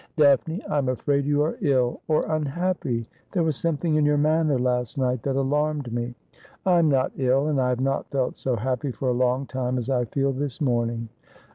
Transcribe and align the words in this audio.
'Daphne, 0.17 0.63
I 0.65 0.79
am 0.79 0.89
afraid 0.89 1.25
you 1.27 1.43
are 1.43 1.59
ill— 1.61 2.01
or 2.07 2.25
unhappy. 2.25 3.07
There 3.33 3.43
was 3.43 3.55
something 3.55 3.93
in 3.97 4.03
your 4.03 4.17
manner 4.17 4.57
last 4.57 4.97
night 4.97 5.21
that 5.21 5.35
alarmed 5.35 5.93
me.'' 5.93 6.15
I 6.65 6.79
am 6.79 6.89
not 6.89 7.11
ill; 7.17 7.45
and 7.45 7.61
I 7.61 7.69
have 7.69 7.81
not 7.81 8.09
felt 8.09 8.35
so 8.35 8.55
happy 8.55 8.91
for 8.91 9.09
a 9.09 9.13
long 9.13 9.45
time 9.45 9.77
as 9.77 9.91
I 9.91 10.05
feel 10.05 10.31
this 10.33 10.59
morning.' 10.59 11.09